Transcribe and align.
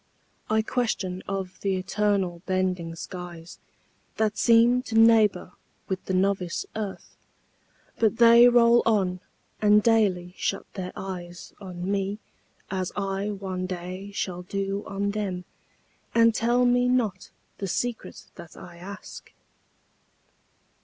I 0.49 0.63
question 0.63 1.21
of 1.27 1.59
th' 1.59 1.67
eternal 1.67 2.41
bending 2.47 2.95
skies 2.95 3.59
That 4.17 4.35
seem 4.35 4.81
to 4.89 4.95
neighbor 4.97 5.51
with 5.87 6.03
the 6.05 6.13
novice 6.15 6.65
earth; 6.75 7.15
But 7.99 8.17
they 8.17 8.47
roll 8.49 8.81
on, 8.87 9.19
and 9.61 9.83
daily 9.83 10.33
shut 10.37 10.65
their 10.73 10.91
eyes 10.95 11.53
On 11.61 11.91
me, 11.91 12.17
as 12.71 12.91
I 12.95 13.29
one 13.29 13.67
day 13.67 14.09
shall 14.09 14.41
do 14.41 14.83
on 14.87 15.11
them, 15.11 15.45
And 16.15 16.33
tell 16.33 16.65
me 16.65 16.87
not 16.87 17.29
the 17.59 17.67
secret 17.67 18.25
that 18.33 18.57
I 18.57 18.77
ask. 18.77 19.31